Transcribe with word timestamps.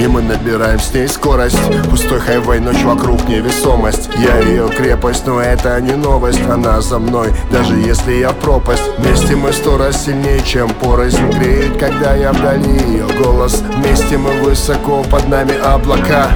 И 0.00 0.06
мы 0.08 0.22
набираем 0.22 0.80
с 0.80 0.92
ней 0.92 1.06
скорость. 1.06 1.58
Пустой 1.88 2.18
хайвей, 2.18 2.58
ночь 2.58 2.82
вокруг 2.82 3.28
невесомость. 3.28 4.10
Я 4.18 4.38
ее 4.38 4.68
крепость, 4.68 5.26
но 5.26 5.40
это 5.40 5.80
не 5.80 5.94
новость. 5.94 6.42
Она 6.48 6.80
за 6.80 6.98
мной, 6.98 7.32
даже 7.52 7.76
если 7.76 8.14
я 8.14 8.30
пропасть. 8.30 8.82
Вместе 8.98 9.36
мы 9.36 9.52
сто 9.52 9.78
раз 9.78 10.04
сильнее, 10.04 10.40
чем 10.42 10.68
порознь 10.70 11.30
Греет, 11.38 11.78
когда 11.78 12.14
я 12.14 12.32
вдали 12.32 12.72
ее 12.72 13.06
голос. 13.22 13.62
Вместе 13.76 14.18
мы 14.18 14.32
высоко, 14.42 15.04
под 15.04 15.28
нами 15.28 15.54
облака. 15.64 16.28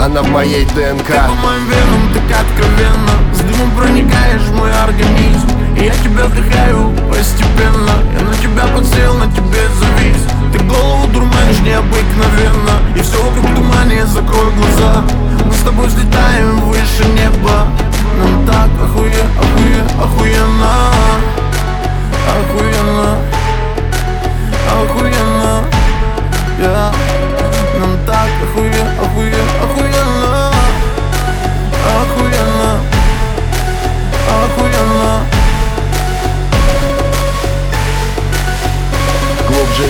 Она 0.00 0.22
в 0.22 0.30
моей 0.30 0.64
ДНК. 0.66 1.06
Ты 1.06 1.14
по 1.14 1.34
моим 1.46 1.66
венам, 1.68 2.12
так 2.14 2.40
откровенно. 2.40 3.34
С 3.34 3.40
дымом 3.40 3.70
проникаешь 3.76 4.42
в 4.42 4.56
мой 4.56 4.72
организм. 4.72 5.48
И 5.76 5.84
я 5.84 5.92
тебя 5.92 6.24
вдыхаю 6.24 7.03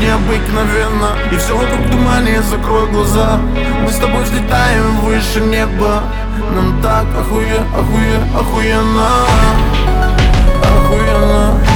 необыкновенно. 0.00 1.10
И 1.30 1.36
все 1.36 1.56
вокруг 1.56 1.90
тумане, 1.90 2.42
закрой 2.42 2.90
глаза. 2.90 3.38
Мы 3.82 3.90
с 3.90 3.96
тобой 3.96 4.22
взлетаем 4.24 5.00
выше 5.00 5.40
неба. 5.40 6.02
Нам 6.54 6.80
так 6.82 7.06
охуе, 7.18 7.60
охуе, 7.74 8.18
охуенно. 8.34 9.08
Охуенно 10.62 11.69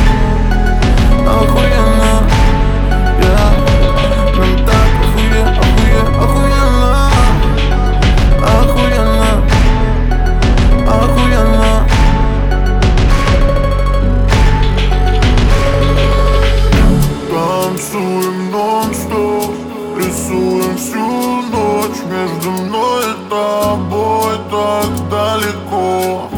Рисуем 20.74 20.76
всю 20.76 21.42
ночь 21.50 21.98
Между 22.10 22.50
мной 22.50 23.04
и 23.04 23.30
тобой 23.30 24.36
так 24.50 25.08
далеко. 25.08 26.30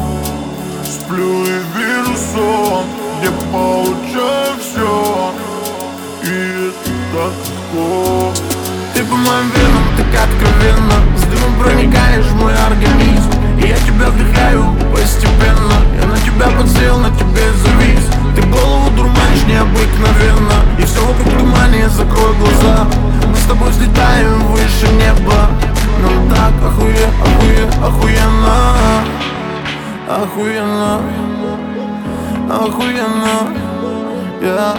Сплю 0.83 1.43
и 1.43 1.59
вижу 1.75 2.15
сон 2.33 2.85
Где 3.19 3.31
получаю 3.51 4.55
все 4.59 5.33
И 6.23 6.69
это 6.69 6.89
легко 7.13 8.33
Ты 8.93 9.03
по 9.03 9.15
моим 9.15 9.49
венам 9.55 9.83
так 9.97 10.23
откровенно 10.23 11.17
С 11.17 11.23
дымом 11.23 11.59
проникаешь 11.59 12.25
в 12.25 12.35
мой 12.35 12.53
организм. 12.53 13.31
И 13.59 13.67
я 13.67 13.77
тебя 13.77 14.09
вдыхаю 14.09 14.65
постепенно 14.91 15.77
Я 15.99 16.07
на 16.07 16.17
тебя 16.19 16.47
подсел, 16.57 16.97
на 16.99 17.09
тебе 17.11 17.51
завис. 17.63 18.05
Ты 18.35 18.41
голову 18.43 18.89
дурманишь 18.91 19.45
необыкновенно 19.47 20.63
И 20.79 20.83
все 20.83 21.01
вокруг 21.01 21.39
тумане, 21.39 21.89
закрой 21.89 22.35
глаза 22.35 22.87
взлетаем 23.69 24.47
выше 24.47 24.87
неба. 24.93 25.49
Нам 26.01 26.29
так 26.29 26.53
охуе, 26.63 27.07
охуе, 27.21 27.63
охуенно. 27.87 28.57
Охуенно 30.09 31.01
Охуенно. 32.49 33.67
Yeah. 34.39 34.77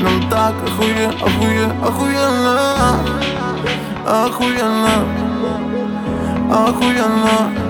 Нам 0.00 0.30
так 0.30 0.54
охуе, 0.62 1.08
охуе, 1.20 1.66
охуенно. 1.82 2.98
Охуенно 4.06 5.04
Охуенно 6.50 7.67